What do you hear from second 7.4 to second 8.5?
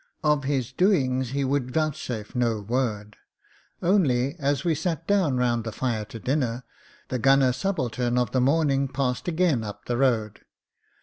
subaltern of the